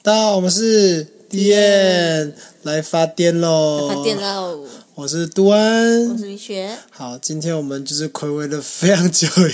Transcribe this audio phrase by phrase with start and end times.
[0.00, 3.88] 大家好，我们是 D N 来发癫喽！
[3.88, 4.64] 发电喽！
[4.98, 6.76] 我是杜安，我是米雪。
[6.90, 9.48] 好，今天我们就是暌违了非常久的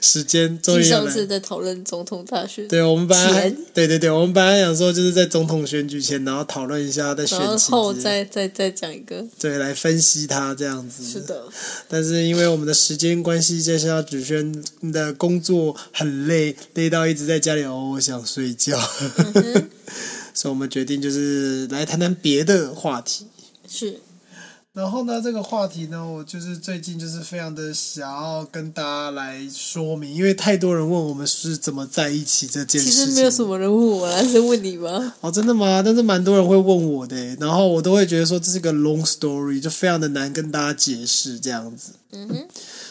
[0.00, 11.04] 时间，终于上次在讨论总统大选，对我们本来对对对，我们本来想说就是在总统选举前，然后讨论一下在选后再再再讲一个，对，来分析它这样子。
[11.04, 11.44] 是的，
[11.86, 14.52] 但是因为我们的时间关系，加上子轩
[14.92, 18.76] 的工作很累，累到一直在家里哦，我想睡觉，
[20.34, 23.28] 所以我们决定就是来谈谈别的话题。
[23.68, 24.00] 是。
[24.74, 32.92] 然后呢，这个话题呢，我就是最近就是非常的想要跟大家来说明，因为太多人问我们是怎么在一起这件事情。
[32.92, 35.14] 其实没有什么人问我，而 是问你吗？
[35.20, 35.82] 哦，真的吗？
[35.84, 41.94] 但是蛮多人会问我的，然后我都会觉得说这是个 long story，就非常的难跟大家解释这样子。
[42.12, 42.46] 嗯哼。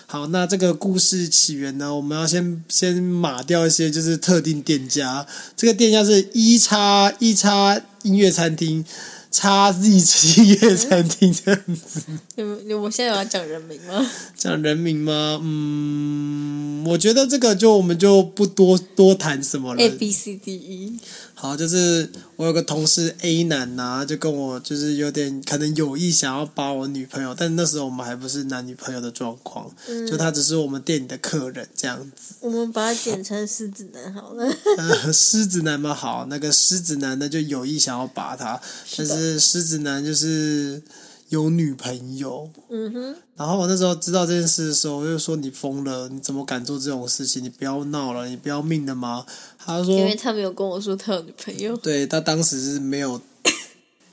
[0.07, 8.84] 好，那这个故事起源呢，我们要先先码掉一些就是特定店家，这个店家是一叉一叉音乐餐厅。
[9.30, 12.01] 叉 Z 企业餐厅这样子，
[12.35, 14.10] 你你我现在有要讲人名吗？
[14.35, 15.40] 讲人名吗？
[15.43, 16.57] 嗯，
[16.88, 19.82] 我觉得这个就我们就不多多谈什么了。
[19.82, 20.99] A B C D E。
[21.34, 29.70] 好，就是我有个同事 A 男呐，就跟我就是有点可能有意想要把我女朋友，但那时候我们还不是男女朋友的状况，
[30.10, 32.34] 就他只是我们店里的客人这样子。
[32.40, 34.51] 我们把它简称狮子男好了。
[35.13, 38.60] 狮子男嘛，好，那个狮子男呢就有意想要把他，
[38.98, 40.82] 但是狮子男就是
[41.29, 42.49] 有女朋友。
[42.70, 43.15] 嗯哼。
[43.35, 47.43] 然后我那时候知道这件事的时候，我就说你疯了，你怎么敢做这种事情？
[47.43, 49.25] 你不要闹了，你不要命的吗？
[49.57, 51.75] 他说，因为他没有跟我说他有女朋友。
[51.77, 53.21] 对他当时是没有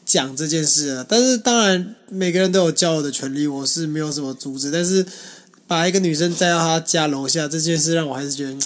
[0.04, 4.70] 讲这件事的，但是当然每个人都有交友的权利，我是没有什么阻止。
[4.70, 5.06] 但是
[5.66, 8.56] 把一个女生带到他家楼下这件事，让我还是觉得。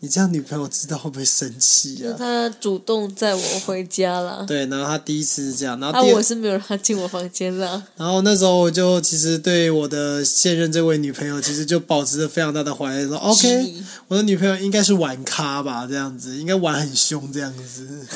[0.00, 2.14] 你这样女朋友知道会不会生气啊？
[2.16, 4.44] 他主动载我回家了。
[4.46, 7.82] 对，然后他第一次是这样，然后我是没有让他进我房间的。
[7.96, 13.74] 然后那时候我就其实对我的现任这位女朋友，其实就保持着非常大的怀疑，说 OK，
[14.06, 18.06] 我的女朋友应该是玩咖吧，这样子应该玩很凶这样子。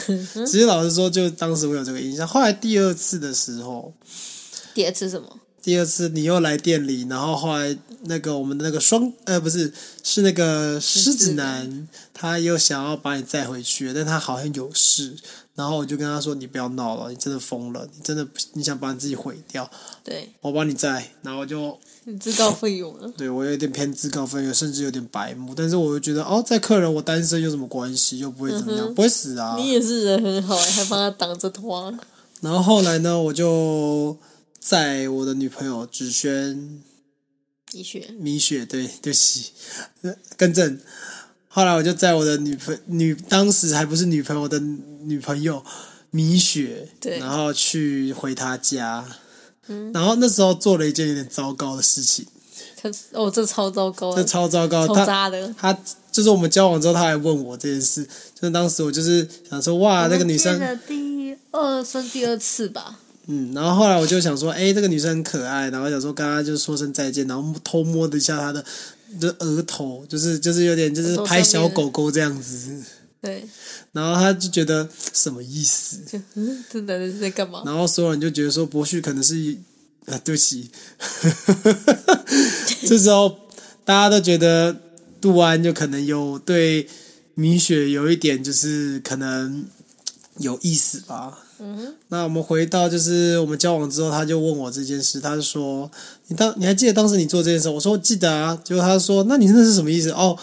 [0.47, 2.25] 其实老实说，就当时我有这个印象。
[2.27, 3.93] 后来第二次的时候，
[4.73, 5.29] 第二次什么？
[5.63, 15.15] 第二次你又来店里，然后后来那个我们的那个双呃不是是那个狮子男，他又想要把你载回去，但他好像有事，
[15.55, 19.71] 然后我就跟他说：“你不要闹了，你真的疯了，你真的你想把你自己毁掉？”
[20.03, 21.79] 对，我帮你载，然后就
[22.19, 23.09] 自告奋勇了。
[23.17, 29.55] 对我有点偏自告奋勇，甚至有点白目，但是我又觉得哦，载客人我单身有什么关系，又不会怎么样，不会死啊。
[29.57, 31.95] 你也是人很好，还帮他挡着拖。
[32.41, 34.19] 然后后来呢，我就。
[34.63, 36.81] 在我的女朋友芷萱，
[37.73, 39.51] 米雪，米雪，对，对不起，
[40.37, 40.79] 更正。
[41.49, 45.65] 后来我就在我的女朋女，当时还不是女朋友的女朋友
[46.13, 49.05] 米雪，对，然后去回她家，
[49.67, 52.25] 嗯，然后那时候做了一件有点糟糕的事情。
[52.81, 55.53] 他哦，这超糟糕，这超糟糕，超渣的。
[55.59, 55.77] 他
[56.13, 63.01] 就是我们交往之后，他还问我这件事，就是当时我就是想说，哇，那个女生第二算第二次吧。
[63.27, 68.65] 嗯，然后后来我就想说，哎，这个女生很可爱，然后想说跟她就说声再见，然后偷摸的一下她的
[69.21, 72.83] 的额头，就是就是有点就是拍小狗狗这样子。
[73.21, 73.45] 对。
[73.93, 75.99] 然后他就觉得什么意思？
[76.71, 77.63] 这男的是在干嘛？
[77.67, 79.35] 然后所有人就觉得说，博旭可能是
[80.07, 80.71] 啊，对不起。
[82.87, 83.39] 这时候
[83.85, 84.75] 大家都觉得
[85.21, 86.89] 杜安就可能有对
[87.35, 89.67] 米雪有一点就是可能
[90.39, 91.42] 有意思吧。
[91.65, 95.89] 嗯，那我们回到就是我们交往之后，他就问我这件事，他就说
[96.27, 100.37] ：“你当你还记得当时你做这件事？”我说：“记得啊。”结果他说：“那你那是什么意思？”哦，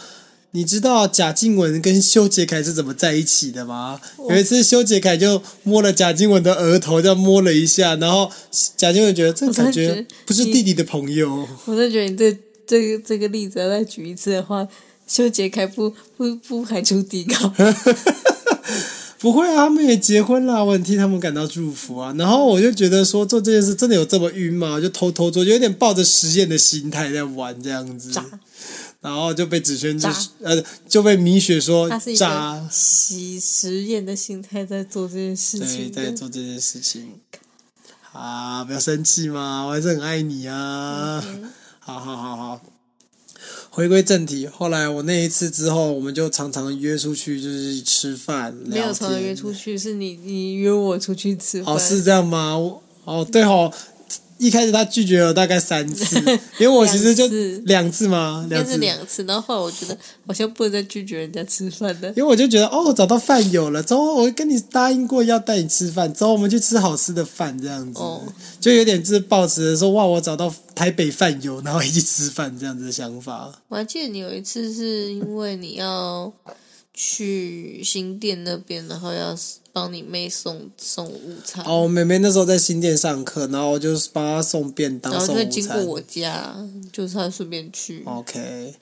[0.51, 3.99] 你知道贾静雯跟修杰楷是怎么在一起的吗？
[4.29, 8.31] 有一次修杰楷就摸了贾静雯的额头，这样摸了一下，然后
[8.77, 11.45] 贾静雯觉得这感觉不是弟弟的朋友。
[11.65, 14.65] 我在觉得你这这个这个例子要再举一次的话，
[15.05, 17.53] 修杰楷不不不排除抵抗。
[19.19, 22.15] 不会啊，他们也结婚了，我很替他们感到祝福啊。
[22.17, 24.79] 然后我就觉得说做这件事真的有这么晕吗？
[24.79, 28.11] 就偷偷做，就有点抱着实验的心态在玩这样子。
[29.01, 30.09] 然后就被子轩就
[30.41, 37.19] 呃就被米雪说渣，洗实验的心态在做这件事情，在做这件事情。
[38.11, 41.23] 啊，不要生气嘛，我还是很爱你啊。
[41.79, 42.78] 好好好好。
[43.71, 48.53] 回归正题，后来我那一次之后，我们就常常约出去，就是吃饭。
[48.65, 51.61] 没有常常约出去，是你你约我出去吃。
[51.65, 52.55] 哦，是这样吗？
[53.05, 53.71] 哦，对哦，
[54.39, 56.17] 一开始他拒绝了大概三次，
[56.57, 58.41] 因为我其实就两次两次吗？
[58.43, 58.99] 应该是两次。
[58.99, 62.07] 两次，然后后来我觉得好像不能再拒绝人家吃饭了。
[62.09, 68.21] 因为我就觉得哦，找到饭友了，走，我跟你答应过要带你吃饭，走，我们去吃好吃的饭，这样子，哦
[68.59, 73.51] 就有点就是抱持着说哇，我找到台北饭友，然后一起吃饭这样子的想法。
[73.67, 76.31] 我还记得你有一次是因为你要
[77.01, 79.33] 去新店那边，然后要
[79.71, 85.45] 帮你妹送送午餐，哦，妹妹那时候在新店上课，然后我就是帮她送便当、然后就送午餐。
[85.45, 86.57] 会经过我家，
[86.91, 88.03] 就是她顺便去。
[88.03, 88.73] OK，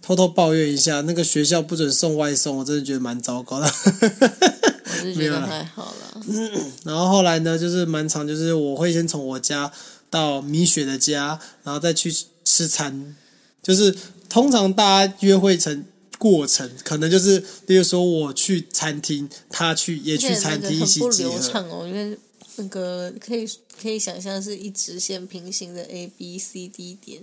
[0.00, 3.66] 偷偷抱怨一下，那个学校不准送外送，我真的觉得蛮糟糕的。
[3.66, 6.22] 我是觉得还好啦。
[6.84, 9.70] 然后后来呢，就是蛮长，就是我会先从我家
[10.08, 12.10] 到米雪的家，然后再去
[12.42, 13.14] 吃餐。
[13.62, 13.94] 就是
[14.30, 15.84] 通常大家约会成
[16.18, 21.00] 过程，可能就是，例如说我去餐厅，他去也去餐厅一起。
[21.00, 22.18] 流畅哦，因为
[22.56, 23.46] 那个可以
[23.80, 27.22] 可以想象是一直线平行的 A B C D 点，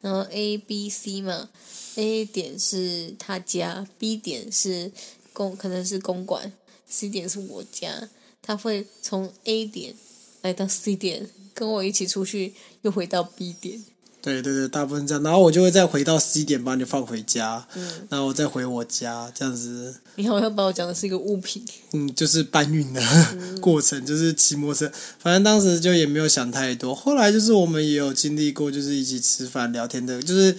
[0.00, 1.50] 然后 A B C 嘛
[1.96, 4.90] ，A 点是他家，B 点是
[5.32, 6.52] 公可能是公馆
[6.88, 8.08] ，C 点是我家，
[8.40, 9.94] 他会从 A 点
[10.40, 13.84] 来到 C 点，跟我一起出去，又回到 B 点。
[14.22, 19.94] 对对对，大部分这样，然后我就会再回到十一点把你放回家，嗯然后我再回我家，这样子。
[20.16, 23.00] 你好像把我讲的是一个物品，嗯，就是搬运的
[23.34, 24.92] 嗯 过程，就是骑摩托车。
[25.18, 26.94] 反正当时就也没有想太多。
[26.94, 30.54] 后来就是我们也有经历过，就是一起吃饭聊天的，就是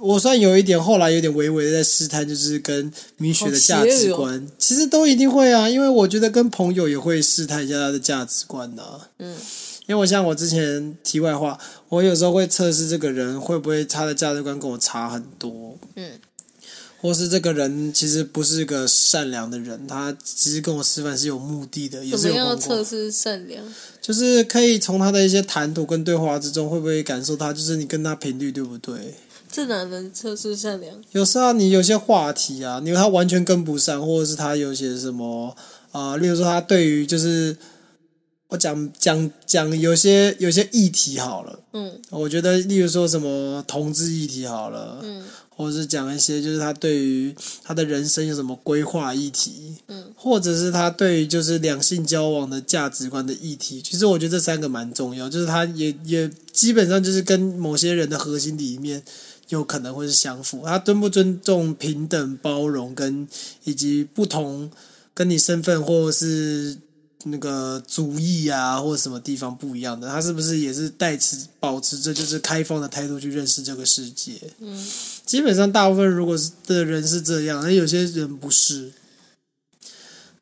[0.00, 8.82] 我算有一点，后来有点微微的在试探，就是跟米雪的价值好观，其实都一定会啊，因为我觉得跟朋友也会试探一下他的价值观的、
[9.18, 9.36] 嗯。
[9.92, 11.58] 因为我像我之前题外话，
[11.90, 16.12] 我有时候会测试这个人会不会他的价值观跟我差很多，嗯，
[16.98, 23.62] 或是这个人其实不是个善良的人，他其实跟我吃饭是有目的的，也怎么样是有测试善良？
[24.00, 29.16] 就是可以从他的一些谈吐跟对话之中，会不会感受他就是你跟他频率对不对？
[29.50, 30.96] 这哪能测试善良？
[31.10, 35.54] 有时候你有些话题啊，你他完全跟不上，或者是他有些什么
[35.90, 37.54] 啊、呃例如说他对于就是
[38.52, 41.58] 我讲讲讲有些有些议题好了。
[41.72, 53.80] 嗯我觉得，例如说什么同志议题好了，嗯或者是讲一些就是他对于他的人生有什么规划议题，嗯，或者是他对于就是两性交往的价值观的议题。
[53.80, 59.02] 其实我觉得这三个蛮重要，就是他也也基本上就是跟某些人的核心理念
[59.48, 60.62] 有可能会是相符。
[60.66, 63.26] 他尊不尊重平等、包容跟
[63.64, 64.70] 以及不同
[65.14, 66.76] 跟你身份或者是
[67.24, 74.32] 那个主义啊，或者什么地方不一样的，他是不是也是带持保持着就是开放的态度去认识这个世界？
[74.60, 74.86] 嗯，
[75.24, 78.92] 基本上大部分如果是的人是这样，那有些人不是。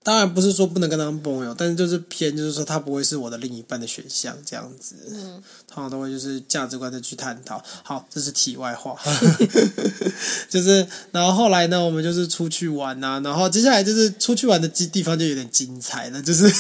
[0.03, 4.95] 当然不是说不能跟他们朋友，但是就是偏就是说他不会是我的另一半的选项这样子。
[5.11, 7.63] 嗯，通常都会就是价值观的去探讨。
[7.83, 8.97] 好，这是题外话，
[10.49, 16.51] 就是然后后来呢，我们就是出去玩呐、然后接下来就是出去玩的地地方就有点精彩了，就是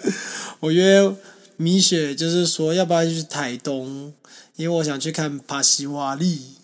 [0.60, 1.14] 我约
[1.56, 4.14] 米雪，就是说要不要去台东，
[4.56, 6.57] 因为我想去看帕西瓦利。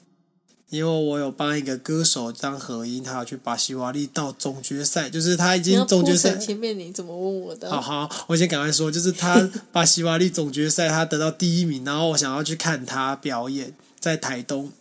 [0.75, 7.71] 因为我有帮一个歌手当和音，他要去巴西瓦利到总决赛，就是他已经总决赛前面你怎么问我的？
[7.71, 14.73] 好好，我先赶快说，就是他巴西瓦利总决赛他得到第一名，然后我想要去看他表演，在台东。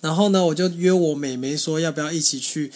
[0.00, 2.72] 然后呢，我就约我妹妹说要不要一起去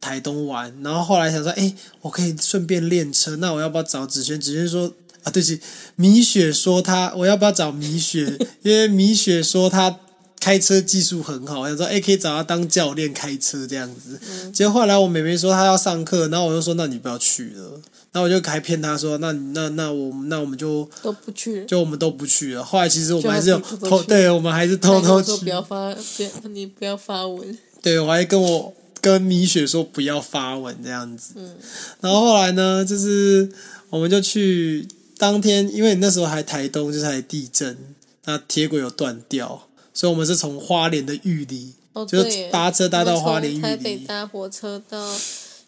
[0.00, 0.80] 台东玩。
[0.82, 4.40] 然后后来想说，哎，我可以顺便练车，那我要不要找子轩？
[4.40, 5.60] 子轩说啊，对不起，
[5.96, 8.38] 米雪说他我要不要找米雪？
[8.62, 9.98] 因为米雪说他
[10.40, 14.18] 开车技术很好，我想说哎，可以找他当教练开车这样子。
[14.50, 17.80] 结果后来我妹妹说她要上课，然后我就说那你不要去了。
[18.12, 22.64] 然后我就还骗她说，那你那那我那我们就都不去，就我们都不去了。
[22.64, 25.48] 后来其实我们还是有偷对我们还是偷偷去说不。
[25.48, 27.56] 要发，不要你不要发文。
[27.82, 31.34] 对我还跟我跟米雪说不要发文这样子。
[31.36, 31.56] 嗯
[32.00, 33.48] 然后后来呢，就是
[33.90, 37.76] 我们就去当天，因为那时候还台东就是还地震，
[38.24, 39.68] 那铁轨有断掉，
[40.00, 43.98] 所以我们是从花莲的玉里，哦，就搭车搭到花莲玉台北。
[43.98, 45.14] 搭火车到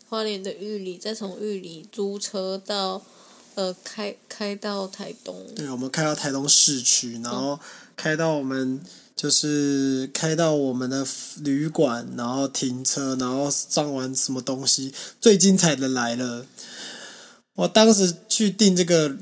[0.09, 3.03] 花莲的玉里，再从玉里租车到
[3.57, 5.37] 呃开开到台东。
[5.55, 7.61] 对，我们开到台东市区，然后
[7.95, 8.81] 开到我们
[9.15, 11.07] 就是开到我们的
[11.43, 16.47] 旅馆，然后停车，然后上完什么东西，最精彩的来了。
[17.53, 19.15] 我当时去订这个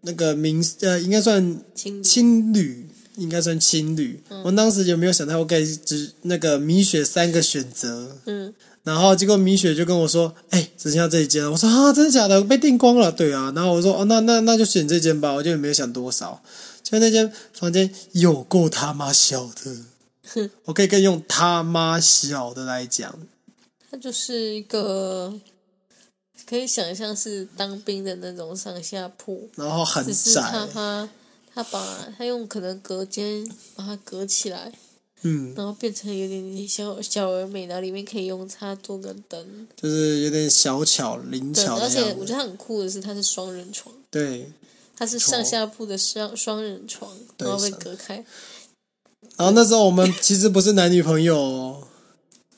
[0.00, 2.88] 那个民呃，应该算青青旅，
[3.20, 4.22] 应该算青旅。
[4.44, 8.16] 我当时有没有想到我给只那个米雪三个选择？
[8.24, 12.42] 嗯，然后结果米雪就跟我说：“哎、只剩下这一间了。”我说：“啊，真的假的？
[12.42, 13.52] 被订光了？”对啊。
[13.54, 16.42] 然后我说：“哦，那那那就选这间吧。”我就也没有想多少。
[16.82, 23.16] 就那间房间有够他妈小的，我可以跟用他妈小的来讲，
[23.88, 25.32] 它就是一个
[26.48, 30.40] 可以想象是当兵的那种上下铺，然后很窄，
[30.72, 31.08] 他
[31.54, 34.72] 他他把他用可能隔间把它隔起来，
[35.22, 39.68] 嗯，然后变成有点小小而美，然后里面可以用插座跟灯。
[39.76, 42.14] 就是有点小巧灵，巧的而且。
[42.14, 44.50] 我觉得它很酷的是，它是双人床，对，
[44.96, 48.24] 它是上下铺的双双人床，然后被隔开，
[49.36, 51.88] 然后那时候我们其实不是男女朋友、哦，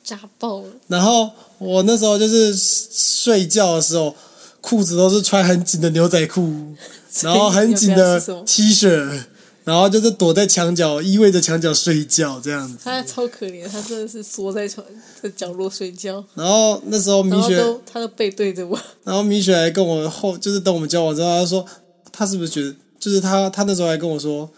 [0.05, 0.69] 炸爆了。
[0.87, 4.15] 然后我那时候就是睡觉的时候，
[4.63, 6.51] 裤子都是穿很紧的牛仔裤，
[7.21, 9.21] 然后很紧的 T 恤，
[9.65, 12.79] 然后就是躲在墙角，依偎着墙角睡觉这样子。
[12.83, 14.87] 他超可怜，他真的是缩在床
[15.21, 21.67] 的角落睡觉，然后那时候米雪，都他都背对着我，然后米雪还跟我后，就是等我们交往之后，他说
[22.11, 24.49] 他是不是觉得，就是他他那时候还跟我说，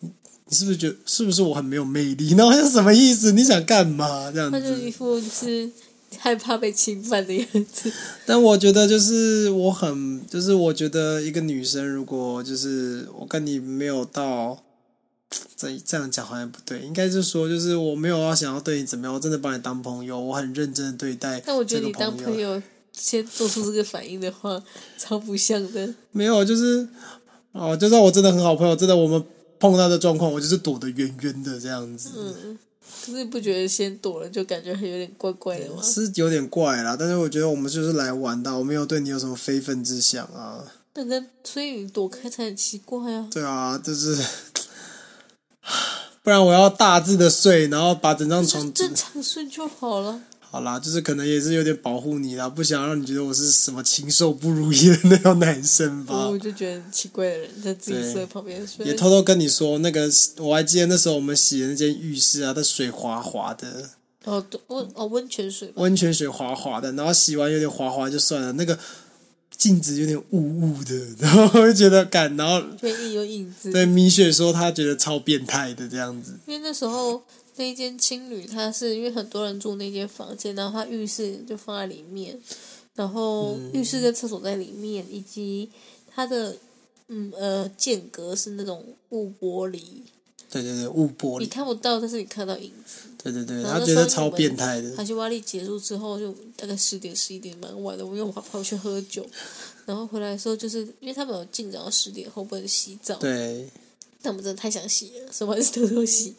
[0.00, 0.10] 你
[0.48, 2.34] 你是不是觉得是不是我很没有魅力？
[2.36, 3.32] 然后是什么意思？
[3.32, 4.90] 你想干嘛这样子他就一？
[4.90, 5.70] 副就是
[6.18, 7.92] 害怕被侵犯的样子。
[8.24, 14.62] 但我觉得就是我很，就是我觉得一个女生如果就是我跟你没有到。
[15.56, 24.62] 这这样讲好像不对，应该是说，就是我没有要想要对你怎么样，我真的把你当朋友，我很认真的对待但我觉得你当朋友先做出这个反应的话，
[24.96, 25.92] 超不像的。
[26.12, 26.88] 没有，就是
[27.50, 29.22] 哦，就算我真的很好朋友，真的我们
[29.58, 32.58] 碰到的状况，我就是躲得远远的这样子，嗯，
[33.04, 35.82] 可是你不觉得先躲了就感觉有点怪怪的吗？
[35.82, 36.96] 是有点怪啦。
[36.98, 40.64] 但是我觉得我们就是来玩的，我没有对你有什么非分之想啊。
[40.94, 43.28] 那那所以你躲开才很奇怪啊。
[43.30, 44.16] 对啊，就是，
[46.22, 50.20] 不然我要大致的睡，然后把整张床正常睡就好了。
[50.50, 56.28] 好啦，就是可能也是有点保护你啦，不想让你觉得我是什么禽兽不如意的那种男生吧。
[56.28, 63.90] 我就觉得奇怪的人在自己对睡旁边睡也，偷偷跟你说，那个我还记得那时候我们洗的那间浴室啊，它水滑滑的，
[64.24, 68.78] 哦对温哦温泉水吧，温泉水滑滑的，然后洗完有点滑滑就算了，那个
[69.56, 73.72] 镜子有点雾雾的，然后我就觉得干，然后就印有影子。
[73.72, 77.22] 对米雪说她觉得超变态的这样子，因为那时候
[77.56, 82.38] 那一间青旅，它是因为很多人住那间房间，然后它浴室就放在里面，
[82.94, 85.70] 然后浴室跟厕所在里面，以及
[86.14, 86.56] 它的
[87.08, 89.80] 嗯呃间隔是那种雾玻璃，
[90.50, 91.40] 对对对，雾玻璃。
[91.40, 93.08] 你，看不到，但是你看到影子。
[93.22, 99.26] 对对对，然后她觉得超变态的，海西瓦利结束之后，就大概十点十一点蛮晚的，我又跑跑去喝酒，
[99.84, 103.68] 然后回来的时候，就是因为他们有禁止到十点后不能洗澡，对，
[104.22, 106.34] 但我们真的太想洗了，所以我还是偷偷洗，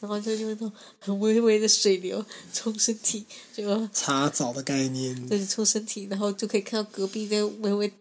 [0.00, 7.92] 然后就用那种很微微的水流冲身体，就擦澡的概念，对冲身体，然后就可以看到隔壁在微微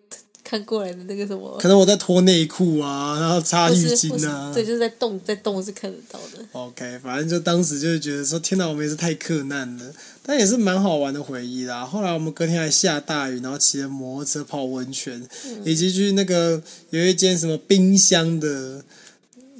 [0.44, 6.46] 看过来的那个什么，可能我在脱内裤啊，然后擦或浴巾啊，对，就是在动，在动是看得到的。
[6.54, 9.94] OK，反正就当时就是觉得说，天哪，我们也是太克难了，
[10.24, 11.86] 但也是蛮好玩的回忆啦。
[11.86, 18.86] 后来我们隔天还下大雨，然后骑着摩托车泡温泉，嗯以及去那个有一间什么冰箱的，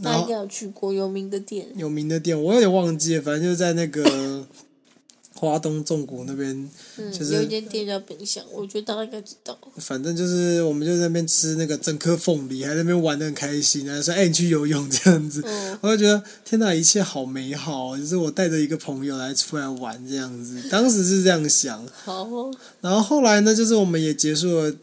[0.02, 4.46] 然后大家应该有去过有名的店，有名的店，我有点忘记了，反正就是在那个
[5.34, 9.56] 华东纵谷那边，嗯，就是有一间店叫冰箱，我觉得大家应该知道。
[9.78, 15.44] 反正就是我们就在那边吃那个整颗凤梨，还在那边玩的很开心，然后说：“哎、你去游泳这样子。
[15.46, 21.86] 嗯我就觉得天哪，一切好美好哦，就是我带着一个朋友来出来玩这样子，当时是这样想。
[22.04, 22.52] 好哦，
[22.82, 24.76] 然后后来呢，就是我们也结束了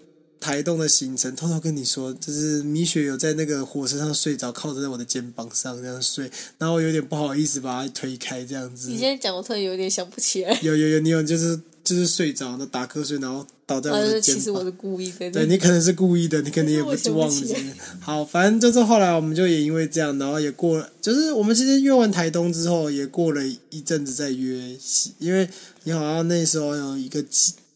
[0.45, 8.99] 台东的行程，偷偷跟你说，就是米雪有在那个火车上睡着，靠着在我的肩膀上这样睡，然后我有点不好意思把她推开这样子你。
[8.99, 10.59] 现在讲，我突然有点想不起来。
[10.61, 14.63] 有有有，你有就是就是睡着，然后打瞌睡，然后倒在我啊，的肩膀其实我。
[14.63, 15.31] 是故意的。
[15.31, 17.57] 对你可能是故意的，你肯定也不忘记。
[18.01, 24.77] 好，反正就是后来我们就也因为这样，然后也过了，就是我们其实约完台东之后，也过了一阵子再约，
[25.19, 25.49] 因为
[25.85, 27.25] 你好像那时候有一个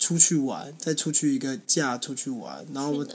[0.09, 3.07] 出去玩，再出去一个假出去玩，然后我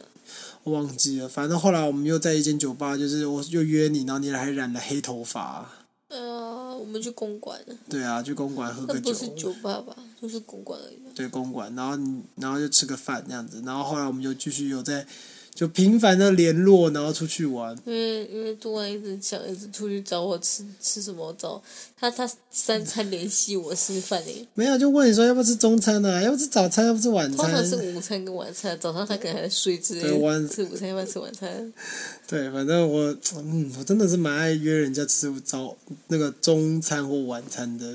[0.62, 5.68] 我忘记了，反正后来我们又在一间酒吧，就是我又约你，然后你还染了黑头发，
[6.10, 9.98] 呃，我们去公馆了，对啊，去公馆喝个酒那不，是酒吧吧？
[10.22, 11.00] 就是公馆而已。
[11.16, 15.04] 对公馆，然后你然后就吃个饭这样子，然后后来我们就继续有在
[15.54, 17.78] 就频繁的联络，然后出去玩。
[17.86, 21.62] 因为因为杜安一直想一直出去找我吃吃什么找
[22.00, 27.66] 他他三餐联系我吃饭诶，没有，就问你说要不要吃中餐呢、要不要吃早餐，要不要吃晚餐通常餐？
[27.68, 31.74] 是午餐跟晚餐，早上他可能还在睡之类对晚午餐要不要吃晚餐？
[32.28, 35.76] 对，反正我嗯，我真的是蛮爱约人家吃早
[36.08, 37.94] 那个中餐或晚餐的。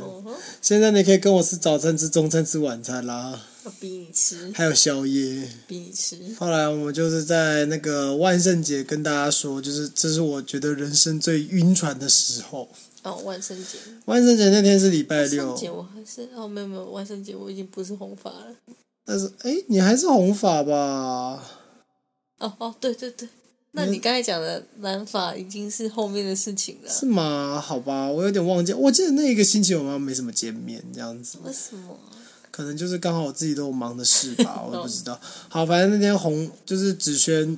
[0.62, 3.40] 现在你可以跟我吃早餐、吃中餐、吃晚餐啦。
[3.68, 5.46] 要逼你吃，还有宵夜。
[5.66, 6.16] 逼你吃。
[6.38, 12.66] 后来我们就是在那个万圣节跟大家说，就是这是我觉得人生最晕船的时候。
[13.02, 18.46] 哦，万圣节，万圣节那天是礼拜万圣六，节我还是哦，没有没有，万圣节我已经不是红发了。
[19.04, 21.42] 但是哎，你还是红发吧？
[22.38, 23.28] 哦哦，对对对，
[23.72, 26.90] 那你刚才讲的蓝发已经是后面的事情了。
[26.90, 27.62] 是吗？
[27.64, 28.72] 好吧，我有点忘记。
[28.72, 32.16] 我记得那一个星期我们没什么见面，这样子，为什么啊？
[32.58, 35.20] 可能就是刚好我自己都有忙的事吧， 我也不知道。
[35.48, 37.56] 好，反正那天红就是子轩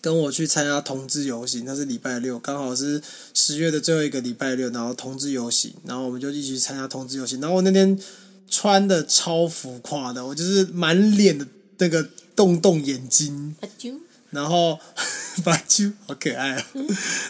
[0.00, 3.02] 跟我去参加同志游行，那是礼拜六，刚好是
[3.34, 7.38] 十月的最后一个礼拜六，然后同志游行，然后我们就一起去参加同志游行。
[7.42, 8.00] 然后我那天
[8.48, 11.46] 穿的超浮夸的，我就是满脸的
[11.76, 13.54] 那个洞洞眼睛，
[14.30, 14.78] 然后
[15.44, 16.66] 把揪好可爱啊，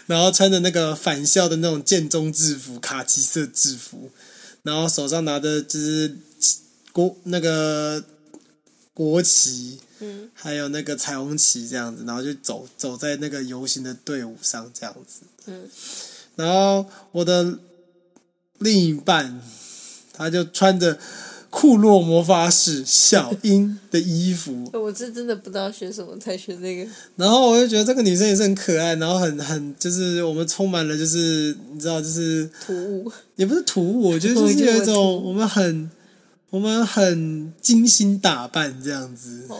[0.07, 4.09] 然后穿着那个返校的那种建中制服，卡其色制服，
[4.63, 6.15] 然后手上拿着就是
[6.91, 8.03] 国那个
[8.93, 15.67] 国旗，嗯，还有那个彩虹旗这样子，然后就走走在那个游行的队伍上这样子，嗯，
[16.35, 17.59] 然后我的
[18.57, 19.41] 另一半
[20.13, 20.99] 他就穿着
[21.49, 26.87] 库洛魔法使小樱的衣服， 我是真的不知道学什么才学这个。
[27.15, 35.89] 然后我就觉得这个女生也是很可爱，然后很很就是我们充满了就是你知道就是突兀，也不是突兀，我觉得就是有一种我们很
[36.49, 39.45] 我们很精心打扮这样子。
[39.49, 39.57] 哦，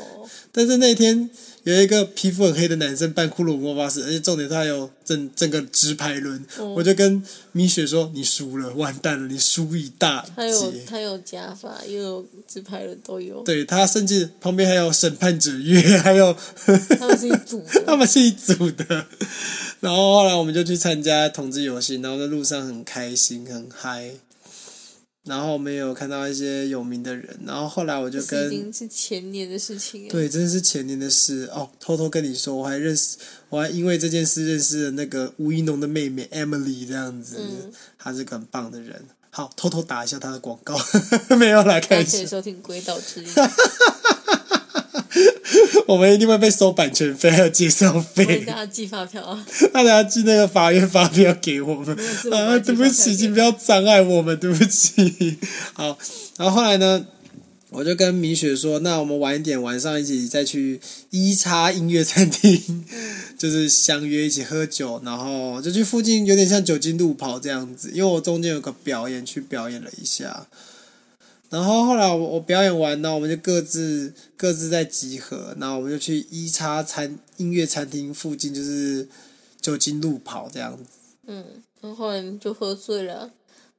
[0.51, 1.29] 但是那天
[1.63, 16.36] 有一个皮肤很黑的男生扮骷髅魔法师，而且重点他有整整个直排轮，哦我就跟米雪说：“你输了，完蛋了，你输一大他有。”他有假发，又有直排轮都有，对他甚至旁边还有审判者月， 还有
[16.98, 17.84] 他们是一组的。
[17.86, 19.05] 他们是一组的。
[19.79, 24.12] 然后后来我们就去参加同志游戏，然后在路上很开心很嗨。
[25.29, 30.07] 然后我们也有看到一些有名的人，然后后来我就跟已跟经是前年的事情。
[30.07, 31.69] 对，真的是前年的事哦。
[31.79, 33.15] 偷偷跟你说，我还认识，
[33.50, 39.05] 我还因为这件事认识了那个吴一农的妹妹 Emily，这样子，嗯她是个很棒的人。
[39.29, 40.75] 好，偷偷打一下她的广告，
[41.38, 43.27] 没有啦，大开始，收听《鬼岛之音》，
[45.87, 49.45] 我们一定会被收版权费还有介绍为费，大家寄发票啊！
[49.73, 51.95] 大家寄那个法院发票给我们
[52.31, 55.38] 啊，对不起，请不要障碍我们，对不起。
[55.73, 55.97] 好，
[56.38, 57.05] 然后后来呢？
[57.71, 60.81] 我就跟米雪说，那我们晚一点，晚上一起再去
[61.12, 62.84] 一叉音乐餐厅，
[63.38, 70.47] 就是相约一起喝酒，然后就去附近有点像酒精路跑这样子，因为我中间有个表演去表演了一下，
[71.49, 79.07] 然后后来我我表演完呢，我们就各自各自在集合，然后我们就去一叉餐音乐餐厅附近，就是
[79.59, 80.83] 酒精路跑这样子。
[81.25, 81.43] 嗯，
[81.81, 83.31] 然后后来就喝醉了，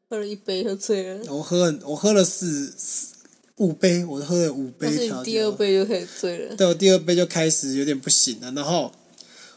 [0.09, 1.33] 喝了一杯喝醉了。
[1.33, 3.15] 我喝很我喝了四四
[3.57, 4.91] 五杯，我喝了五杯
[5.25, 5.53] 第二。
[5.53, 6.57] 杯就开始醉了。
[6.57, 8.93] 对，我第二杯就开始有点不行了，然后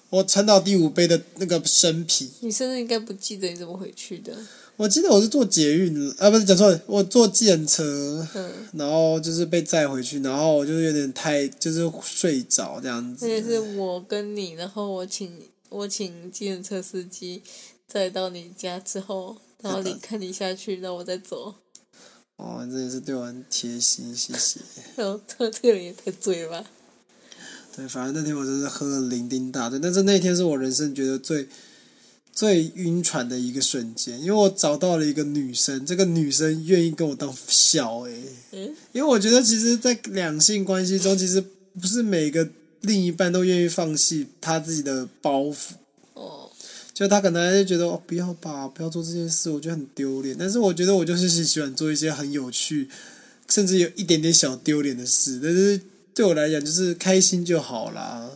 [0.09, 4.37] 我撑到第五杯的那个生啤，你甚至应该不记得你怎么回去的。
[4.83, 13.25] 我记得我是坐捷运，啊，不是讲错了，我坐计程车，嗯，然后就是被载回去，然后我就有点太就是睡着这样子。
[13.25, 17.41] 而且是我跟你，然后我请我请计程车司机
[17.87, 21.55] 载到你家之后，然后你看你下去，然后我再走。
[22.35, 24.59] 哦，这也是对我很贴心，谢谢。
[24.97, 26.65] 然后这这个人也太醉了吧？
[27.73, 31.47] 对，反正那天我真是喝了酩酊大醉，但是那天是我人生觉得最
[32.33, 41.43] 最晕船的一个瞬间，因为我找到了一个女生，这个女生愿意跟我当小诶、嗯，因为我觉得其实，在两性关系中，其实
[41.79, 42.49] 不是每个
[42.81, 45.73] 另一半都愿意放弃他自己的包袱，
[46.15, 46.49] 哦，
[46.91, 50.35] 就他可能还是觉得哦，不要吧，不要做这件事，我觉得很丢脸。
[50.37, 52.89] 但是我觉得我就是喜欢做一些很有趣，
[53.47, 55.79] 甚至有一点点小丢脸的事，但是
[56.15, 58.31] 对我来讲就是开心就好啦。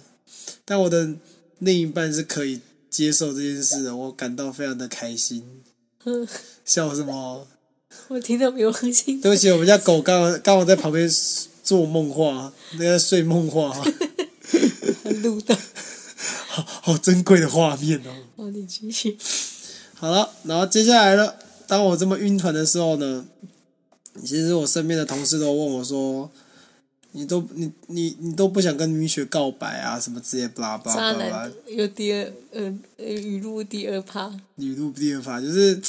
[0.64, 1.16] 但我的
[1.60, 5.44] 另一半是可以接受这件事，我感到非常的开心。
[6.66, 7.48] 笑什么？
[8.10, 11.10] 我听到没有很心对不起，我们家狗刚刚刚好在旁边
[11.64, 13.74] 做梦话，那个睡梦话，
[15.22, 15.56] 录到。
[16.48, 18.16] 好好珍贵的画面哦。
[18.36, 19.18] 好，你继续。
[19.96, 21.34] 好了，然后接下来呢，
[21.68, 23.26] 当我这么晕船的时候呢，
[24.22, 26.32] 其实我身边的同事都问我说
[27.18, 30.00] ：“你都你你你都不想跟米雪告白啊？
[30.00, 31.52] 什么之类，巴拉巴渣拉巴拉男。
[31.68, 35.82] 有第二呃呃语录第二趴，语录第二趴就是，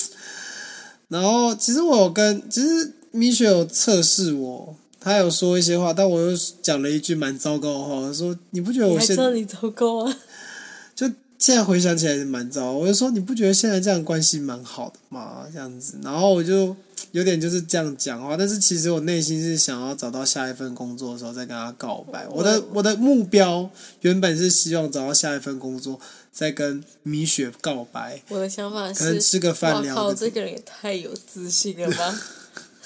[1.09, 10.17] 然后其实我有跟，其实米雪有测试我，他有说一些话，但我又讲了一句蛮糟糕的话，我说你不觉得我现还知道你糟糕啊？
[10.97, 11.07] 就
[11.39, 15.47] 现在回想起来是蛮糟，我就说你不觉得现在这样关系蛮好的吗？
[15.53, 16.75] 这样子，然后我就
[17.13, 22.27] 有点就是这样讲话，但是其实我内心是想要找到下一份工作的时候再跟他告白。
[22.29, 25.99] 我的我的目标原本是希望找到下一份工作
[26.33, 28.23] 再跟米雪告白。
[28.29, 32.21] 我的想法是，可能吃个饭聊靠，这个人也太有自信了吧！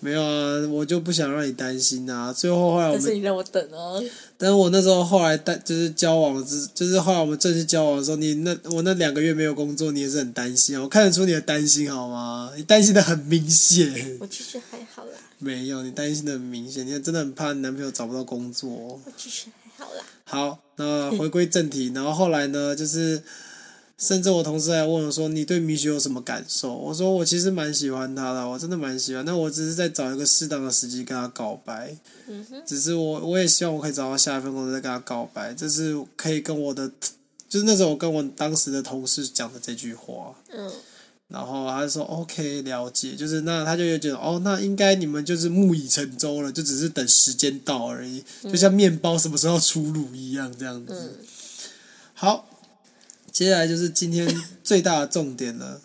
[0.04, 2.34] 没有啊，我就不想让你担心啊。
[2.34, 3.98] 最后后来我们，但是你让我等啊，
[4.38, 10.82] 但是我那时候后来担就是交往之，就是后来我们正式交往的时候，你那我那两个月没有工作，你也是很担心啊。
[10.82, 12.52] 我看得出你的担心好吗？
[12.58, 14.18] 你担心的很明显。
[14.20, 18.70] 我其实还好啦，没有，你担心的很明显，你真的很怕你男朋友找不到工作。
[18.70, 19.46] 我其实
[19.78, 20.04] 还好啦。
[20.26, 23.22] 好，那回归正题，然后后来呢，就是
[24.04, 29.24] 甚至我同事还问我说：“你对米雪有什么感受？”我说：“我其实蛮喜欢她的，我真的蛮喜欢。
[29.24, 31.96] 那我只是在找一个适当的时机跟她告白。
[32.28, 36.92] 嗯，只是我我也希望我可以找到下一份工作再跟她告白，这是可以跟我的，
[37.48, 40.36] 就是那时候我跟我当时的同事讲的这句话。
[40.54, 40.70] 嗯，
[41.30, 51.18] 然后他就说 OK 了解，就是那他就有觉得哦，那应该你们就是木已成舟了，就只是等时间到而已，就像面包什么时候出炉一样这样子。
[51.22, 51.28] 嗯
[52.16, 52.48] 好，
[53.34, 54.32] 接下来就是今天
[54.64, 55.82] 最大的重点了。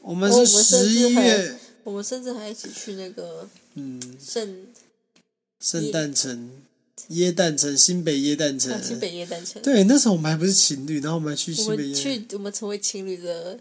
[0.00, 4.66] 我们是十一月，我们甚至还一起去那个嗯，圣
[5.60, 6.50] 圣诞城、
[7.08, 9.62] 耶诞城、新北耶诞城啊，新北耶诞城。
[9.62, 13.60] 对，那时候我们还不是情侣，然后我们还去新北耶们去我们成为情侣的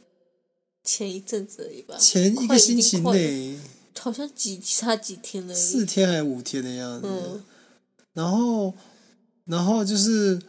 [0.83, 3.59] 前一阵子而已吧，前一个星期内，
[3.99, 5.53] 好像几差几天了。
[5.53, 7.07] 四天还是五天的样子。
[7.07, 7.43] 嗯，
[8.13, 8.73] 然后，
[9.45, 10.39] 然后就是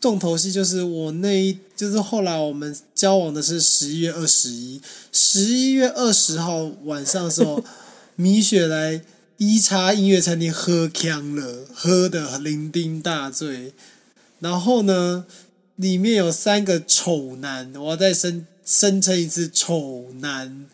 [0.00, 4.80] 重头戏，就是我那一，就是后来我们交往的是十一月二十一，
[5.12, 7.62] 十一月二十号晚上的时候，
[8.16, 9.02] 米雪来
[9.36, 13.74] 一叉音乐餐厅喝呛了，喝的酩酊大醉。
[14.38, 15.26] 然后呢，
[15.76, 20.66] 里面有三个丑男，我要再声声称一次，丑男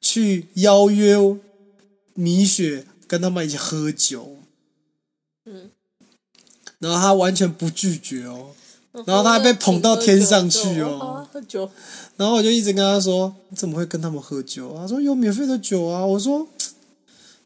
[0.00, 1.16] 去邀约
[2.14, 4.36] 米雪跟他们一起喝酒。
[5.44, 5.70] 嗯，
[6.84, 8.48] 然后他完全不拒绝哦，
[9.06, 11.68] 然后他还被捧到天上去哦喝酒，
[12.16, 16.46] 然后我就一直跟他说：“你怎么会跟他们喝酒？”他说：“有免费的酒啊。”我说：“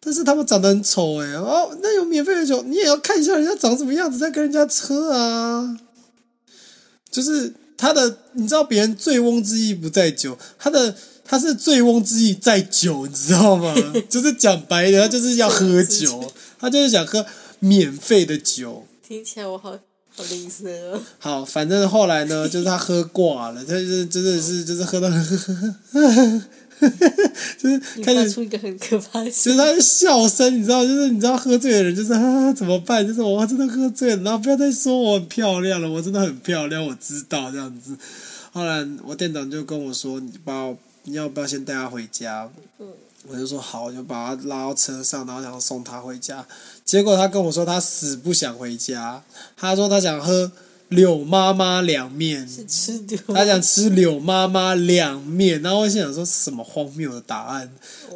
[0.01, 5.79] 但是他们长得很丑哎、哦，那有免费的酒，你也要看一下人家长什么样子再跟人家喝啊。”
[7.11, 13.75] 就是他的，你知道别人醉翁之意不在酒，他的他是醉翁之意在酒，你知道吗？
[14.11, 17.25] 就是讲白的，他就是要喝酒， 他就是想喝
[17.61, 18.85] 免费的酒。
[19.09, 21.01] 听起来我好好吝啬哦。
[21.19, 25.09] 好，反正后来呢， 就是他喝挂了，他就是真的是就是喝到，
[27.59, 33.07] 就是开始，出一个很可怕的，就是他的笑声，你知道，就是你知道喝醉的人就是啊怎么办？
[33.07, 37.97] 就是我真的喝醉了，然后不要再说我很漂亮了，我真的很漂亮，我知道这样子。
[38.53, 42.51] 后来我店长就跟我说，你把我你要不要先带他回家？
[42.79, 42.87] 嗯
[43.31, 46.47] 我就说好，我就把他拉到车上，然后想送他回家。
[46.85, 49.23] 结果他跟我说他死不想回家，
[49.57, 50.51] 他说他想喝
[50.89, 52.47] 柳妈妈凉面。
[52.47, 55.61] 他想吃柳妈妈凉面。
[55.61, 57.71] 然后我心想说什么荒谬的答案。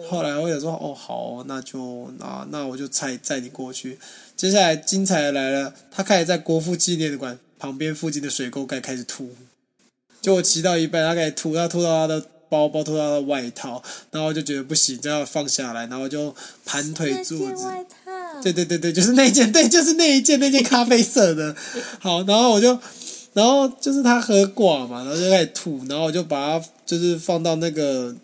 [0.09, 3.99] 后来我想说哦好，那就那那我就载载你过去。
[4.35, 9.35] 接下来精彩的来了，他开始在国父纪念馆旁边附近的水沟盖开始吐。
[10.21, 16.35] 就我骑到一半，他开始吐，他吐到他的包包，吐到他的外套，然后我就觉得不行，就要放下来，然后就
[16.67, 17.87] 盘腿坐着。
[18.43, 21.57] 对对对对，就是那一件， 对，就是那一件，那件咖啡色的。
[21.99, 22.79] 好，然后我就，
[23.33, 28.15] 然后就是他喝挂嘛，然后就开始吐，然后我就把它就是放到那个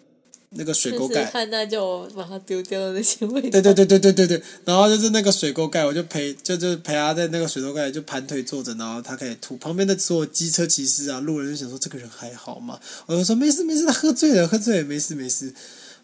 [0.51, 1.27] 那个水沟就是盖。
[1.27, 3.51] 汉娜叫我把它丢掉的那些味道。
[3.51, 9.57] 对对对对对对对，然后就是那个水沟盖，我就陪就就陪他在那个水沟盖就盘腿坐着，然后他开始吐。
[9.59, 12.81] 旁边的所有机车骑士啊、路人就想说这个人还好吗？
[13.07, 15.53] 我就说没事没事，他喝醉了，喝醉了，没事没事。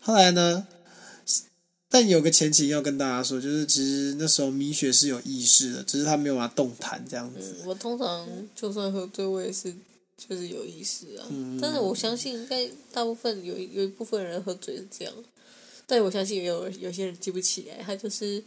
[0.01, 0.67] 后来呢，
[1.89, 7.55] 但有个前情要跟大家说，就是其实那时候米雪是有意识的，只是他没有办法动弹这样子。
[7.63, 9.73] 嗯，我通常就算喝醉，我也是
[10.17, 11.27] 就是有意思啊。
[11.31, 15.15] 嗯但是我相信，应该大部分有有一部分人喝醉是这样，
[15.87, 18.43] 但我相信也有有些人记不起来，他就是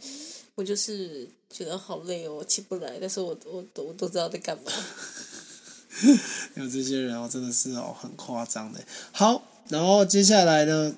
[0.54, 4.72] 我就是觉得好累哦，我起不来，但是我我都我都知道在干嘛。
[6.54, 8.80] 有这些人哦，真的是哦很夸张的。
[9.12, 10.94] 好，然后接下来呢，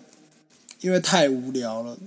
[0.80, 1.98] 因为太无聊了，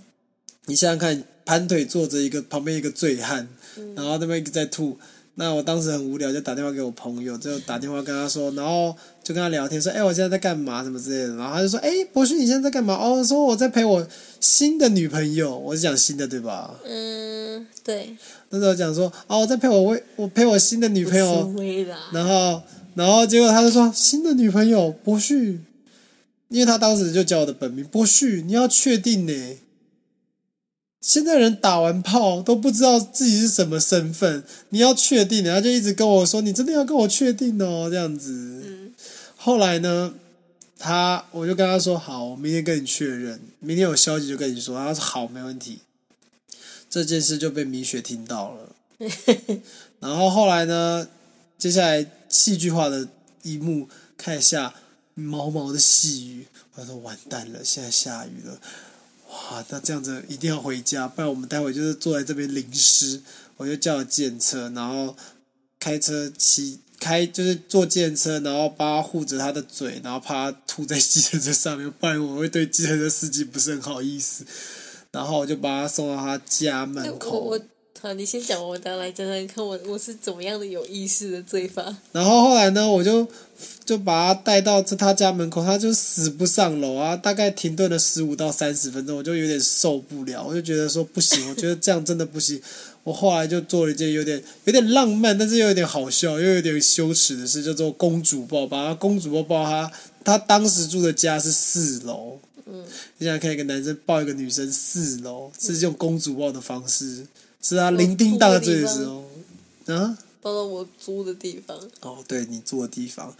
[0.66, 3.48] 你想想看，盘腿坐着一个旁边一个醉汉，
[3.96, 5.00] 然后那边一直在吐。
[5.36, 10.84] 那我当时很无聊，就打电话给我朋友，就打电话跟他说，然后就跟他聊天，说：“哎、我现在在干嘛？
[10.84, 14.08] 什么之类的。”然后他就说：“哎、博勋，你现在在干嘛？”哦，说我在陪我
[14.40, 16.76] 新的女朋友，我是讲新的对吧？
[16.86, 18.16] 嗯，对，
[18.50, 21.52] 那时候讲说：“哦，我在陪我为我陪我新的女朋友。”
[22.14, 22.62] 然后，
[22.94, 25.60] 然后结果他就说新的女朋友博旭，
[26.50, 29.34] 因为他当时就叫我的本名博旭，你要确定呢。
[31.04, 38.94] 现在人打完炮都不知道自己是什么身份，你要确定，然后就一直跟我说，你真的要跟我确定哦，这样子。
[39.36, 40.14] 后来呢，
[40.80, 44.78] 他我就跟他说，好，我明天跟你确认，明天有消息就跟你说。
[44.78, 45.82] 他说好，没问题。
[46.90, 48.76] 这件事就被米雪听到了。
[50.00, 51.10] 然后后来呢，
[51.58, 53.10] 接下来戏剧化的
[53.42, 54.74] 一幕，看一下
[55.16, 58.58] 毛毛的细雨，我说完蛋了，现在下雨了。
[59.34, 63.22] 哇，那这样子一定要回家，不然我们待会就是坐在这边淋湿。
[63.58, 65.16] 我就叫了电车，然后
[65.80, 74.46] 开车骑开，就是坐电车，然后帮他护着他的嘴，然后怕他吐在计程车上面，不然我会对计程车司机不是很好意思。
[75.12, 77.60] 然后我就把他送到他家门口。
[78.04, 81.96] 好，你先讲，我等来讲讲看，我我是怎么样的有意识的罪犯。
[82.12, 83.26] 然后后来呢，我就
[83.86, 92.62] 就把他带到他家门口，他就死不上楼啊，大概停顿了十五到三十分钟，我就有点受不了，我就觉得说不行，我觉得这样真的不行。
[93.06, 99.90] 我后来就做了一件有点有点浪漫，但是又有点好笑，又有点羞耻的事，叫做公主抱，把他公主抱抱他，
[100.26, 102.38] 他当时住的家是四楼。
[102.66, 102.84] 嗯，
[103.20, 107.26] 你想看一个男生抱一个女生四楼，是用公主抱的方式。
[107.64, 109.24] 是啊，伶仃大醉的时候，
[109.88, 111.76] 啊，抱到我租的地方。
[112.02, 113.34] 哦，对你住的地方，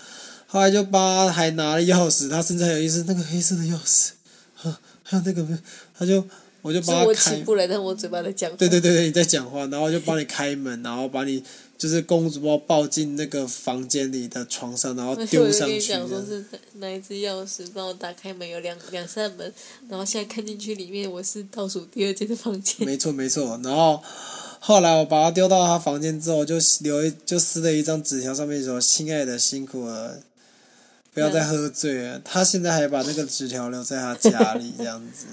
[0.48, 4.12] 后来就把还拿了钥匙，他身上有一只那个黑色的钥匙，
[4.56, 5.46] 呵，还有那个，
[5.94, 6.24] 他就
[6.62, 7.36] 我就帮他开。
[7.36, 8.50] 起不来，但我嘴巴在讲。
[8.56, 11.44] 对对对对，你在讲话，然后就帮你开门，然后把你
[11.84, 15.82] 就是公主抱抱进那个房间里的床上，然后丢上去。
[15.82, 16.42] 讲说是
[16.76, 19.54] 拿一只钥匙帮我打开门，有两两扇门，
[19.90, 22.88] 然后现在看进去里面，我是倒数第二间的房间。
[22.88, 24.02] 没错没错，然后
[24.62, 30.22] 后来我把他丢到他房间之后，就留一就撕了一张纸条，上面说：“亲爱的，辛苦了，
[31.14, 35.26] 不要再喝醉了。”他现在还把那个纸条留在他家里，这样子。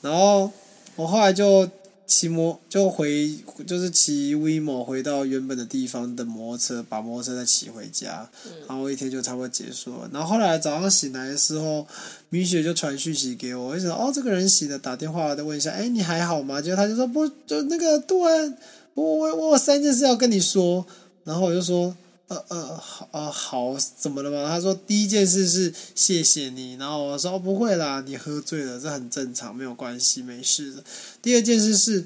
[0.00, 0.50] 然后
[0.94, 1.68] 我后来就
[2.06, 8.28] 骑摩就回就是骑 WeMo 回到原本的地方等摩托车，把摩托车再骑回家，
[8.68, 10.10] 然后一天就差不多结束了。
[10.12, 11.86] 然后后来早上醒来的时候，
[12.28, 16.62] 米雪就传讯息给我，我想哦这个人醒了，打电话再问一下，哎你还好吗？
[16.62, 18.56] 结果他就说不就那个杜安，
[18.94, 20.86] 我我我有三件事要跟你说，
[21.24, 21.94] 然后我就说。
[22.28, 24.48] 呃呃好呃好怎么了吗？
[24.48, 30.82] 他说第一件事是谢谢你，然后我说哦不会啦，你喝醉了，这很正常，没有关系，没事的。
[31.22, 32.04] 第二件事是，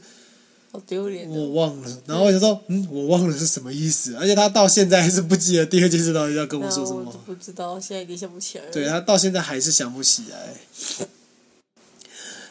[0.72, 8.70] 好丢脸，我忘了，然后我就说嗯，我忘了是什么意思，而且他到现在还是不记得第二件事到底要跟我说什么，不知道，现在已经想不起来了。
[8.70, 10.54] 对他到现在还是想不起来。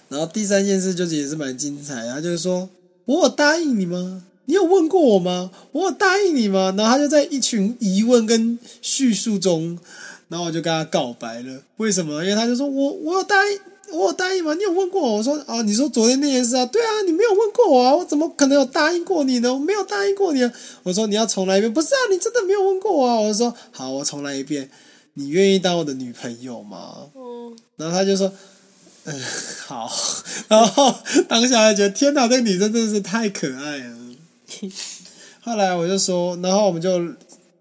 [0.09, 2.67] 然后第三件事就是也是蛮精彩，他就是说
[3.05, 4.25] 我有答应你吗？
[4.49, 5.51] 你有问过我吗？
[5.71, 6.73] 我有答应你吗？
[6.75, 9.77] 然后他就在一群疑问跟叙述中，
[10.27, 11.61] 然后我就跟他告白了。
[11.77, 12.23] 为什么？
[12.23, 13.59] 因为他就说我我有答应，
[13.91, 14.55] 我有答应吗？
[14.55, 15.17] 你有问过我？
[15.17, 19.53] 我说啊，你说昨天那件事啊，对啊，你没有问过我啊，我怎么可能有答应过你呢？
[19.53, 20.43] 我没有答应过你。
[20.43, 20.51] 啊。
[20.81, 23.19] 我说你要重来一遍，不是啊，你真的没有问过我啊。
[23.19, 24.67] 我说好，我重来一遍，
[25.13, 26.95] 你愿意当我的女朋友吗？
[27.13, 27.55] 嗯。
[27.75, 28.33] 然后他就说
[29.03, 29.13] 嗯
[29.67, 29.87] 好，
[30.47, 30.95] 然后
[31.27, 33.88] 当下就觉得天哪，这个女生真的是太可爱了。
[35.41, 37.01] 后来我就说，然后我们就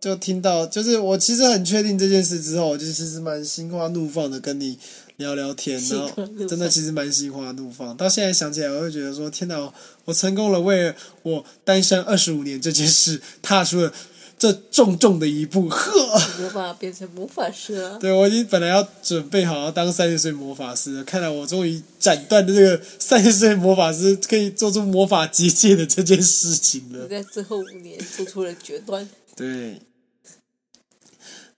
[0.00, 4.78] 就听到，就是我其实很确定这件事之后，我就其实蛮心花怒放的跟你
[5.16, 6.10] 聊聊天，然后
[6.48, 7.96] 真的其实蛮心花怒放。
[7.96, 9.72] 到现在想起来，我会觉得说，天哪，
[10.04, 13.92] 我成功了，为了我单身二十五年这件事踏出了。
[14.38, 15.92] 这重重的一步，呵！
[16.38, 17.98] 魔法变成魔法师了。
[17.98, 27.08] 对，我已经本来要准备好要当三十岁魔法师了，看来我终于斩断的这个三十岁魔法师可以做出魔法结界的这件事情了。
[27.08, 29.08] 在最后五年做出了决断。
[29.34, 29.80] 对。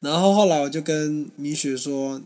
[0.01, 2.21] 然后后来我就跟米雪说。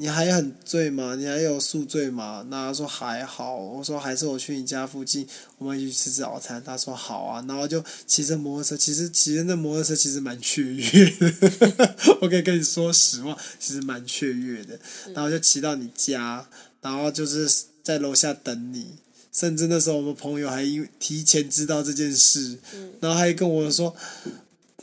[0.00, 1.14] 你还很醉吗？
[1.14, 2.42] 你还有宿醉吗？
[2.48, 3.54] 那他说还好。
[3.54, 5.26] 我说还是我去你家附近，
[5.58, 6.62] 我们一起吃早餐。
[6.64, 7.44] 他说好啊。
[7.46, 11.94] 然后就骑着摩托车，其实骑着那摩托车其实蛮雀跃的。
[12.22, 14.80] 我可以跟你说实话，其实蛮雀跃的。
[15.12, 16.48] 然后就骑到你家，
[16.80, 17.46] 然后就是
[17.82, 18.94] 在楼下等你。
[19.30, 22.58] 甚至那时候我们朋友还因提前知道这件事，
[23.00, 23.94] 然后还跟我说。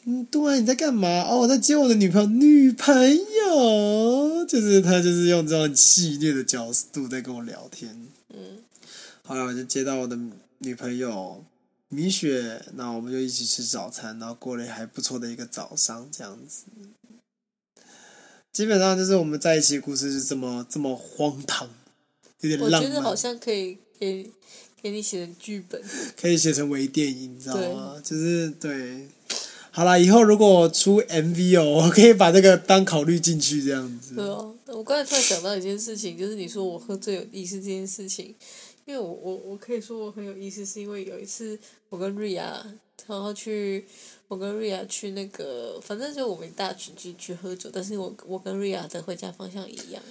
[0.09, 1.23] 嗯，杜安，你在干嘛？
[1.23, 2.27] 哦，我在接我的女朋友。
[2.27, 8.07] 女朋友就是他，就是用这种戏谑的角度在跟我聊天。
[8.33, 8.59] 嗯，
[9.23, 10.17] 后来我就接到我的
[10.59, 11.43] 女朋友
[11.89, 16.63] 米雪，那我们就一起吃早餐，然后过了还不错的一个早上，这样子。
[18.53, 21.69] 基本上就是我们在一起的故事是这么这么荒唐，
[22.39, 22.81] 有点浪漫。
[22.81, 24.31] 我觉得好像可以给
[24.81, 25.81] 给你写成剧本，
[26.19, 28.01] 可以写成微电影，你知道吗？
[28.03, 29.07] 就是对。
[29.77, 34.15] 好啦，以后如果我出 MV 哦， 我可以把这个当考虑进去这样子。
[34.15, 38.33] 对哦，我刚才突然想到一件事情，就是你说我喝醉有意思这件事情，
[38.85, 41.59] 因为我我我可以说我很有意思，是因为有一次
[41.89, 42.65] 我跟瑞亚，
[43.05, 43.85] 然后去
[44.27, 50.01] 我跟瑞亚去那个，反正就我们一大群去去喝酒，但是我我跟瑞亚的回家方向一样，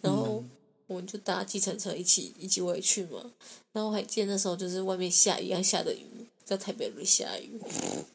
[0.00, 0.44] 然后
[0.86, 3.32] 我们就搭计程车一起一起回去嘛，
[3.72, 6.06] 然后我还记得那时候就是外面下雨，还下的雨，
[6.50, 7.60] 在台北路下雨，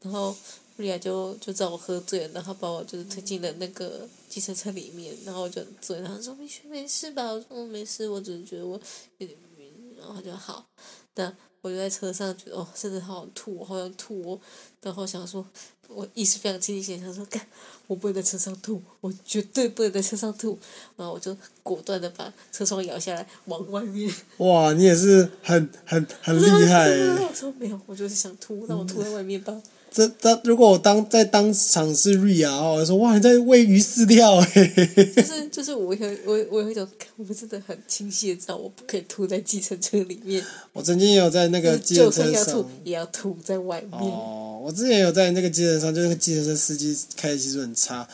[0.01, 0.35] 然后
[0.75, 8.77] 瑞亚就就知道我喝醉了，然后把我就是推进了那个计程车里面，然后我就醉，然后说没事没事吧，我说我没事，我只是觉得我
[9.19, 10.67] 有点晕，然后就好，
[11.13, 14.37] 但我就在车上觉得哦真的好想吐，好想吐，
[14.81, 15.47] 然后想说，
[15.87, 17.45] 我意识非常清醒，想说干
[17.87, 20.57] 我不能在车上吐，我绝对不能在车上吐，
[20.97, 24.13] 然后我就果断的把车窗摇下来往外面。
[24.37, 27.09] 哇，你也是很很很厉害耶。
[27.11, 29.61] 我说没有，我就是想吐，那我吐在外面吧。
[29.95, 34.67] 这当如果我当在当场是瑞亚哦，我说哇你在喂鱼饲料哎，
[35.15, 44.01] 就是就是我有我我有一种，我真的很清晰的知道我不可以吐在计程车里面，我曾经也有在那个计程车吐，也要吐在外面。
[44.01, 48.05] 哦，我之前有在那个计程上，就那个计程车司机开的技术很差，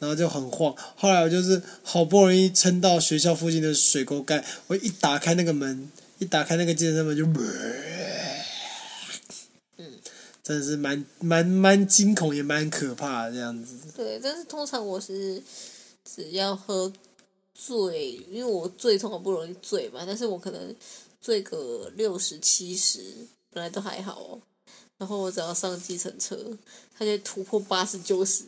[0.00, 0.74] 然后就很晃。
[0.96, 7.36] 后来我就是好不容易撑到学校附近的水沟盖，我一打开那个门，一打开那个计程车门就，嗯，
[10.48, 13.76] 真的是蛮蛮蛮惊恐，也蛮可怕这样子。
[13.94, 15.42] 对，但是通常我是
[16.02, 16.90] 只要喝
[17.54, 20.74] 醉，因为我醉通常不容易醉嘛，但是我可能
[21.20, 22.98] 醉个六十七十，
[23.52, 24.40] 本来都还好哦。
[24.96, 26.34] 然后我只要上计程车，
[26.98, 28.44] 它就突破八十九十，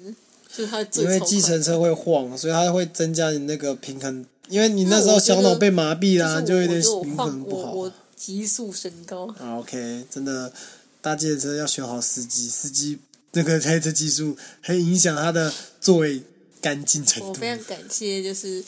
[0.57, 4.25] 就它因为计程车会晃，所以它会增加你那个平衡。
[4.49, 7.73] 因为你那时候小脑被麻痹啦，就有点平衡不好。
[7.73, 9.33] 我我急速升高。
[9.59, 10.53] ，OK，真的
[11.01, 12.99] 搭计程车要选好司机，司机
[13.33, 16.23] 那个开车技术很影响他的座位
[16.61, 17.29] 干净程度。
[17.29, 18.63] 我非常感谢，就是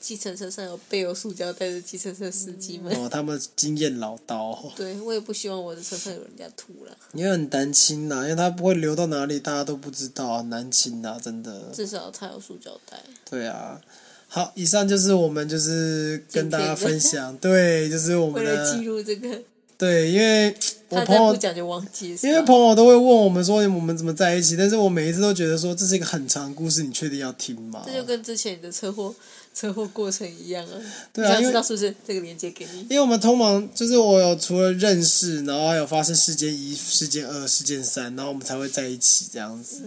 [0.00, 2.94] 计程车上有备有塑胶袋的计程车司机们。
[2.96, 11.70] 哦，他们经验老道，对我也不希望我的车上有人家吐了，因为很难清呐，因为它不会流到哪里，大家都不知道，很难清呐，真的。
[11.72, 12.98] 至少它有塑胶袋。
[13.28, 13.80] 对啊，
[14.26, 19.42] 好，以上就是我们就是跟大家分享，对，就是我们为了记的录这个，
[19.76, 20.56] 对，因为
[20.90, 22.16] 我朋友不讲就忘记。
[22.22, 27.82] 因为朋友都会问我们说我们怎么在一起，但是我每一次都觉得说这是一个很长的故事，你确定要听吗？
[27.86, 29.14] 这就跟之前你的车祸
[29.54, 30.74] 车祸过程一样啊。
[31.12, 32.80] 对啊因为你想知道是不是这个链接给你？
[32.82, 39.82] 因为我们通常就是我有除了认识，然后还有发生事件一、事件二、事件三，然后我们才会在一起这样子。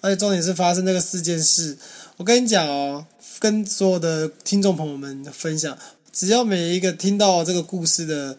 [0.00, 1.76] 而且重点是发生那个事件事，
[2.16, 3.04] 我跟你讲哦，
[3.40, 5.76] 跟所有的听众朋友们分享，
[6.12, 8.38] 只要每一个听到这个故事的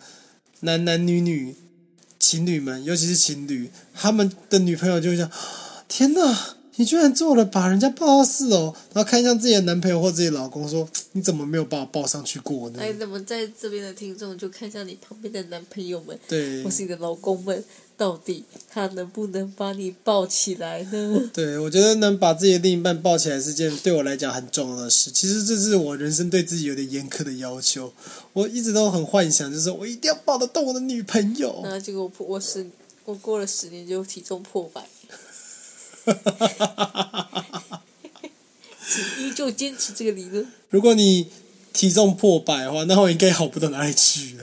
[0.61, 1.55] 男男女女
[2.25, 5.29] 情侣们，尤其是情侣，他们的女朋友就会想：
[5.87, 6.55] 天哪！
[6.77, 17.63] 你居然做了把人家抱到四楼，然后看向自己的男朋友或自己老公说：“你怎么没有把我抱上去过呢？”哎，怎么在这边的听众就看向你旁边的男朋友们，对或是你的老公们，
[17.97, 21.29] 到底他能不能把你抱起来呢？
[21.33, 25.09] 对，我觉得能把自己的另一半抱起来是件对我来讲很重要的事。
[25.11, 27.93] 其实这是我人生对自己有点严苛的要求。
[28.33, 31.61] 我一直都很幻想，就是我一定要抱得动我的女朋友。
[31.63, 32.67] 然后结果我破我十
[33.05, 34.85] 我过了十年就体重破百，
[38.87, 40.45] 请依旧坚持这个理论。
[40.69, 41.27] 如果你
[41.71, 44.34] 体重破百的话，那我应该好不到哪里去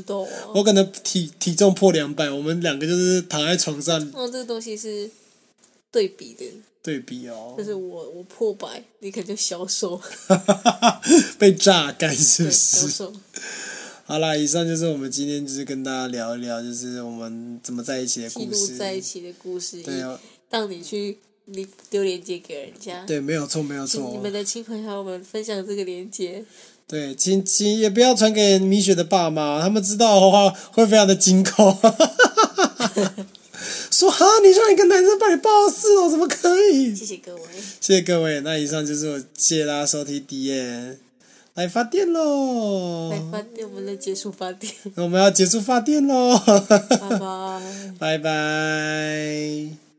[0.00, 0.28] 知道啊。
[0.54, 5.10] 我可能体体重破两百，我们两个就是躺在床上哦，这个东西是
[5.90, 6.44] 对比的，
[6.82, 10.00] 对比哦就，是我我破百，你可能就消瘦，
[11.38, 12.80] 被榨干是对，不是？
[12.80, 13.12] 消瘦。
[14.04, 18.76] 好啦，以上就是我们今天就是跟大家聊一聊，就是我们怎么在一起的记录故事。
[18.76, 20.18] 在一起的故事，对哦，
[20.50, 24.10] 让你去你丢链接给人家，对，没有错，没有错。
[24.12, 26.44] 你们的亲朋好友们分享这个链接。
[26.90, 31.72] 对，请请也不要传给米雪的爸妈，他们知道的话会非常的惊恐。
[33.92, 36.92] 说哈，你让一个男生把你抱到四楼，怎么可以？
[36.94, 37.42] 谢谢各位，
[37.80, 40.98] 谢谢各位，那以上就是我谢谢大家收听 D N
[41.54, 46.36] 来发电喽来，发电，我们来结束发电，我们要结束发电喽，
[46.68, 47.62] 拜拜。
[48.00, 49.89] 拜拜。